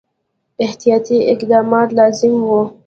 [0.63, 2.61] احتیاطي اقدامات لازم وه.